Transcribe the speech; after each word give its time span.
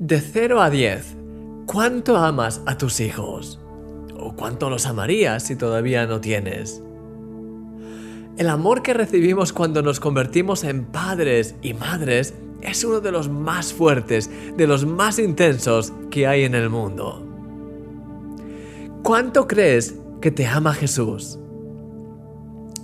De 0.00 0.20
0 0.20 0.62
a 0.62 0.70
10, 0.70 1.16
¿cuánto 1.66 2.18
amas 2.18 2.62
a 2.66 2.78
tus 2.78 3.00
hijos? 3.00 3.58
¿O 4.16 4.32
cuánto 4.36 4.70
los 4.70 4.86
amarías 4.86 5.42
si 5.42 5.56
todavía 5.56 6.06
no 6.06 6.20
tienes? 6.20 6.80
El 8.36 8.48
amor 8.48 8.82
que 8.82 8.94
recibimos 8.94 9.52
cuando 9.52 9.82
nos 9.82 9.98
convertimos 9.98 10.62
en 10.62 10.84
padres 10.84 11.56
y 11.62 11.74
madres 11.74 12.34
es 12.62 12.84
uno 12.84 13.00
de 13.00 13.10
los 13.10 13.28
más 13.28 13.72
fuertes, 13.72 14.30
de 14.56 14.68
los 14.68 14.86
más 14.86 15.18
intensos 15.18 15.92
que 16.12 16.28
hay 16.28 16.44
en 16.44 16.54
el 16.54 16.70
mundo. 16.70 17.26
¿Cuánto 19.02 19.48
crees 19.48 19.96
que 20.20 20.30
te 20.30 20.46
ama 20.46 20.74
Jesús? 20.74 21.40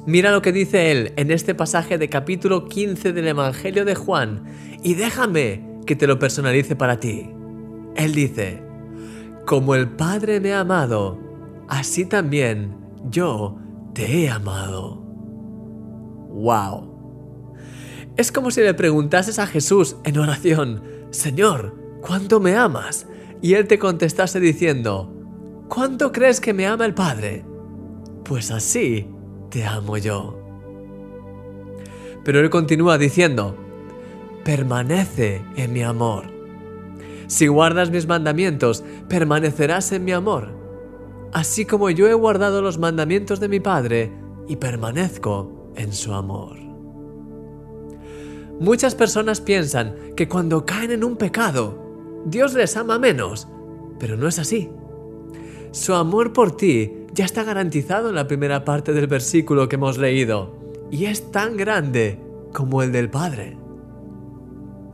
Mira 0.05 0.33
lo 0.33 0.43
que 0.43 0.51
dice 0.51 0.91
él 0.91 1.12
en 1.15 1.31
este 1.31 1.55
pasaje 1.55 1.96
de 1.96 2.09
capítulo 2.09 2.69
15 2.69 3.12
del 3.12 3.29
Evangelio 3.29 3.85
de 3.85 3.95
Juan 3.95 4.43
y 4.83 4.95
déjame 4.95 5.73
que 5.87 5.96
te 5.96 6.07
lo 6.07 6.19
personalice 6.19 6.77
para 6.77 6.98
ti. 6.98 7.30
Él 7.96 8.14
dice, 8.14 8.62
como 9.46 9.75
el 9.75 9.89
Padre 9.89 10.41
me 10.41 10.53
ha 10.53 10.61
amado, 10.61 11.18
así 11.68 12.07
también 12.07 12.77
yo 13.11 13.57
te 13.93 14.22
he 14.25 14.31
amado. 14.31 14.96
¡Wow! 16.31 16.94
Es 18.17 18.32
como 18.32 18.50
si 18.50 18.61
le 18.61 18.75
preguntases 18.75 19.39
a 19.39 19.46
Jesús 19.46 19.96
en 20.05 20.18
oración, 20.18 20.82
Señor, 21.11 21.75
¿cuánto 22.00 22.41
me 22.41 22.57
amas? 22.57 23.07
Y 23.43 23.55
Él 23.55 23.66
te 23.66 23.79
contestase 23.79 24.41
diciendo, 24.41 25.13
¿cuánto 25.69 26.13
crees 26.13 26.41
que 26.41 26.55
me 26.55 26.66
ama 26.66 26.86
el 26.86 26.94
Padre? 26.94 27.44
Pues 28.25 28.50
así 28.50 29.08
te 29.50 29.64
amo 29.64 29.96
yo. 29.99 30.41
Pero 32.25 32.41
Él 32.41 32.50
continúa 32.50 32.98
diciendo, 32.98 33.56
permanece 34.44 35.42
en 35.56 35.72
mi 35.72 35.83
amor. 35.83 36.25
Si 37.27 37.47
guardas 37.47 37.91
mis 37.91 38.06
mandamientos, 38.06 38.84
permanecerás 39.08 39.91
en 39.92 40.05
mi 40.05 40.12
amor, 40.12 40.50
así 41.32 41.64
como 41.64 41.91
yo 41.91 42.06
he 42.06 42.14
guardado 42.14 42.60
los 42.60 42.78
mandamientos 42.78 43.41
de 43.41 43.48
mi 43.48 43.60
Padre 43.60 44.12
y 44.46 44.56
permanezco 44.56 45.72
en 45.74 45.92
su 45.92 46.12
amor. 46.12 46.58
Muchas 48.60 48.94
personas 48.94 49.41
piensan 49.41 49.96
que 50.14 50.28
cuando 50.28 50.64
caen 50.64 50.92
en 50.92 51.02
un 51.02 51.16
pecado, 51.16 52.22
Dios 52.26 52.54
les 52.54 52.76
ama 52.76 52.98
menos, 52.98 53.48
pero 53.98 54.16
no 54.16 54.28
es 54.28 54.38
así. 54.38 54.70
Su 55.72 55.94
amor 55.94 56.32
por 56.32 56.56
ti 56.56 57.06
ya 57.12 57.24
está 57.24 57.42
garantizado 57.42 58.10
en 58.10 58.14
la 58.14 58.28
primera 58.28 58.64
parte 58.64 58.92
del 58.92 59.08
versículo 59.08 59.69
que 59.69 59.76
hemos 59.76 59.98
leído, 59.98 60.56
y 60.91 61.06
es 61.06 61.32
tan 61.32 61.56
grande 61.56 62.20
como 62.52 62.82
el 62.82 62.92
del 62.92 63.10
Padre. 63.10 63.63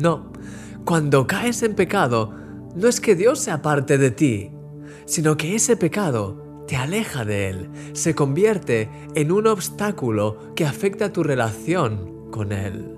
No, 0.01 0.33
cuando 0.87 1.27
caes 1.27 1.63
en 1.63 1.75
pecado, 1.75 2.35
no 2.75 2.89
es 2.89 3.01
que 3.01 3.15
Dios 3.15 3.39
se 3.39 3.51
aparte 3.51 3.99
de 3.99 4.11
ti, 4.11 4.51
sino 5.05 5.37
que 5.37 5.55
ese 5.55 5.77
pecado 5.77 6.65
te 6.67 6.77
aleja 6.77 7.27
de 7.27 7.51
Él, 7.51 7.69
se 7.93 8.15
convierte 8.15 8.89
en 9.15 9.31
un 9.31 9.47
obstáculo 9.47 10.55
que 10.55 10.65
afecta 10.65 11.13
tu 11.13 11.23
relación 11.23 12.31
con 12.31 12.53
Él. 12.53 12.97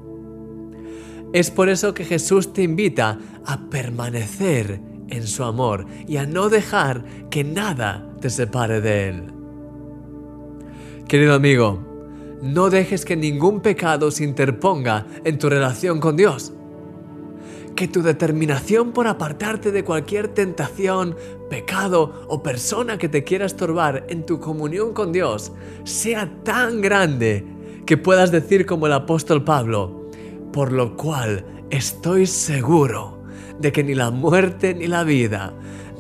Es 1.33 1.51
por 1.51 1.69
eso 1.69 1.93
que 1.93 2.05
Jesús 2.05 2.53
te 2.53 2.63
invita 2.63 3.19
a 3.47 3.69
permanecer 3.69 4.81
en 5.09 5.27
su 5.27 5.43
amor 5.43 5.87
y 6.07 6.19
a 6.19 6.27
no 6.27 6.51
dejar 6.51 7.05
que 7.31 7.43
nada 7.43 8.15
te 8.21 8.31
separe 8.31 8.81
de 8.81 9.09
Él. 9.09 9.33
Querido 11.09 11.35
amigo, 11.35 11.83
no 12.43 12.71
dejes 12.71 13.05
que 13.05 13.17
ningún 13.17 13.61
pecado 13.61 14.13
se 14.13 14.23
interponga 14.23 15.05
en 15.25 15.39
tu 15.39 15.49
relación 15.49 15.99
con 15.99 16.17
Dios. 16.17 16.53
Que 17.77 17.89
tu 17.89 18.03
determinación 18.03 18.93
por 18.93 19.07
apartarte 19.07 19.73
de 19.73 19.85
cualquier 19.85 20.29
tentación, 20.29 21.17
pecado 21.49 22.27
o 22.29 22.43
persona 22.43 22.99
que 22.99 23.09
te 23.09 23.25
quiera 23.25 23.47
estorbar 23.47 24.07
en 24.09 24.25
tu 24.25 24.41
comunión 24.41 24.93
con 24.93 25.13
Dios 25.13 25.53
sea 25.85 26.31
tan 26.45 26.81
grande 26.81 27.45
que 27.87 27.97
puedas 27.97 28.31
decir 28.31 28.67
como 28.67 28.87
el 28.87 28.93
apóstol 28.93 29.45
Pablo, 29.45 30.11
por 30.53 30.73
lo 30.73 30.97
cual 30.97 31.45
estoy 31.71 32.27
seguro 32.27 33.23
de 33.59 33.73
que 33.73 33.83
ni 33.83 33.95
la 33.95 34.11
muerte 34.11 34.75
ni 34.75 34.87
la 34.87 35.05
vida, 35.05 35.53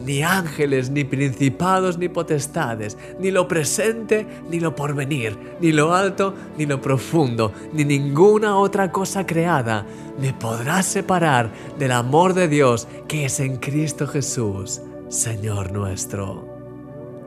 ni 0.04 0.22
ángeles, 0.22 0.90
ni 0.90 1.04
principados, 1.04 1.98
ni 1.98 2.08
potestades, 2.08 2.96
ni 3.18 3.30
lo 3.30 3.46
presente, 3.48 4.26
ni 4.50 4.60
lo 4.60 4.74
porvenir, 4.74 5.38
ni 5.60 5.72
lo 5.72 5.94
alto, 5.94 6.34
ni 6.56 6.66
lo 6.66 6.80
profundo, 6.80 7.52
ni 7.72 7.84
ninguna 7.84 8.56
otra 8.56 8.90
cosa 8.90 9.26
creada 9.26 9.86
me 10.18 10.32
podrá 10.32 10.82
separar 10.82 11.50
del 11.78 11.92
amor 11.92 12.34
de 12.34 12.48
Dios 12.48 12.86
que 13.08 13.24
es 13.24 13.40
en 13.40 13.56
Cristo 13.56 14.06
Jesús, 14.06 14.80
Señor 15.08 15.72
nuestro. 15.72 16.48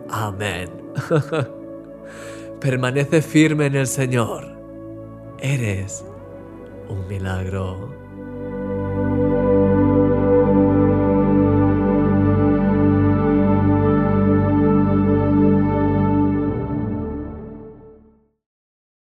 Amén. 0.09 0.69
Permanece 2.61 3.21
firme 3.21 3.65
en 3.65 3.75
el 3.75 3.87
Señor. 3.87 4.55
Eres 5.39 6.05
un 6.87 7.07
milagro. 7.07 8.04